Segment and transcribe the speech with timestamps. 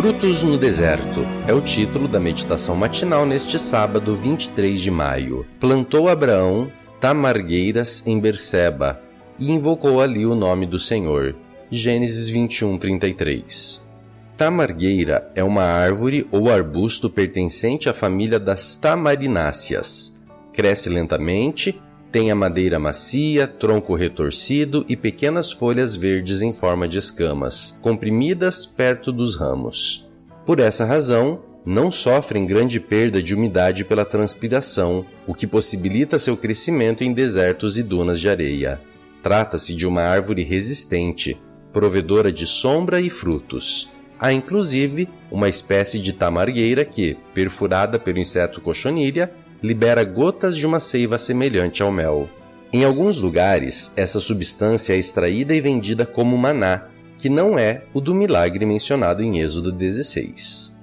[0.00, 5.44] Frutos no Deserto é o título da meditação matinal neste sábado, 23 de maio.
[5.60, 8.98] Plantou Abraão tamargueiras em Berseba
[9.38, 11.36] e invocou ali o nome do Senhor.
[11.70, 13.92] Gênesis 21, 33.
[14.38, 20.26] Tamargueira é uma árvore ou arbusto pertencente à família das tamarináceas.
[20.50, 21.78] Cresce lentamente,
[22.12, 28.66] tem a madeira macia, tronco retorcido e pequenas folhas verdes em forma de escamas, comprimidas
[28.66, 30.10] perto dos ramos.
[30.44, 36.36] Por essa razão, não sofrem grande perda de umidade pela transpiração, o que possibilita seu
[36.36, 38.80] crescimento em desertos e dunas de areia.
[39.22, 41.40] Trata-se de uma árvore resistente,
[41.72, 43.90] provedora de sombra e frutos.
[44.18, 49.30] Há inclusive uma espécie de tamargueira que, perfurada pelo inseto cochoníria,
[49.62, 52.28] libera gotas de uma seiva semelhante ao mel.
[52.72, 56.86] Em alguns lugares, essa substância é extraída e vendida como maná,
[57.18, 60.78] que não é o do milagre mencionado em Êxodo 16.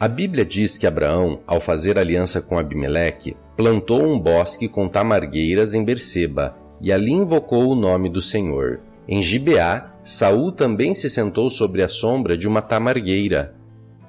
[0.00, 5.74] A Bíblia diz que Abraão, ao fazer aliança com Abimeleque, plantou um bosque com tamargueiras
[5.74, 8.80] em Berseba e ali invocou o nome do Senhor.
[9.06, 13.54] Em Gibeá, Saul também se sentou sobre a sombra de uma tamargueira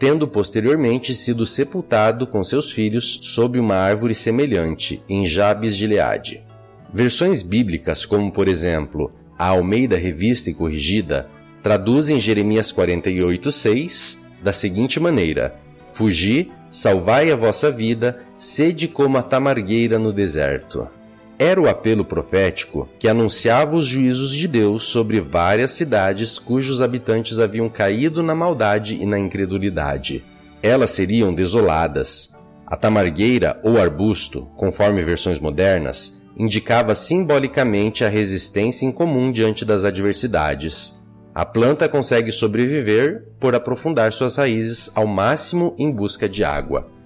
[0.02, 6.44] tendo posteriormente sido sepultado com seus filhos sob uma árvore semelhante, em Jabes de Leade.
[6.92, 11.30] Versões bíblicas, como por exemplo a Almeida Revista e Corrigida,
[11.62, 15.54] traduzem Jeremias 48:6 da seguinte maneira:
[15.88, 20.90] Fugi, salvai a vossa vida, sede como a tamargueira no deserto
[21.44, 27.40] era o apelo profético que anunciava os juízos de Deus sobre várias cidades cujos habitantes
[27.40, 30.24] haviam caído na maldade e na incredulidade.
[30.62, 32.38] Elas seriam desoladas.
[32.64, 41.08] A tamargueira ou arbusto, conforme versões modernas, indicava simbolicamente a resistência incomum diante das adversidades.
[41.34, 47.01] A planta consegue sobreviver por aprofundar suas raízes ao máximo em busca de água.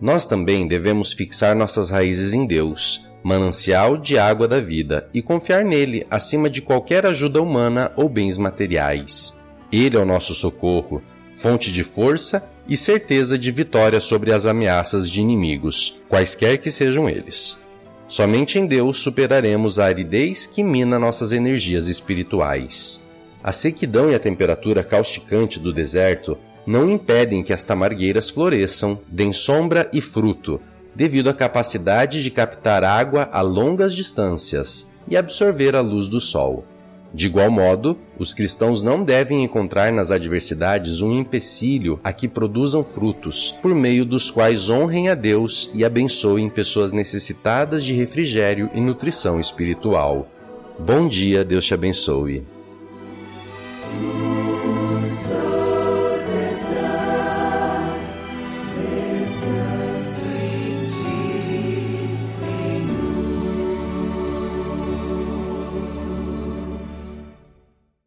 [0.00, 5.64] Nós também devemos fixar nossas raízes em Deus manancial de água da vida, e confiar
[5.64, 9.44] nele acima de qualquer ajuda humana ou bens materiais.
[9.70, 15.08] Ele é o nosso socorro, fonte de força e certeza de vitória sobre as ameaças
[15.10, 17.66] de inimigos, quaisquer que sejam eles.
[18.06, 23.10] Somente em Deus superaremos a aridez que mina nossas energias espirituais.
[23.44, 29.32] A sequidão e a temperatura causticante do deserto não impedem que as tamargueiras floresçam, deem
[29.32, 30.60] sombra e fruto,
[30.94, 36.66] devido à capacidade de captar água a longas distâncias e absorver a luz do sol.
[37.14, 42.84] De igual modo, os cristãos não devem encontrar nas adversidades um empecilho a que produzam
[42.84, 48.80] frutos, por meio dos quais honrem a Deus e abençoem pessoas necessitadas de refrigério e
[48.82, 50.28] nutrição espiritual.
[50.78, 52.57] Bom dia, Deus te abençoe.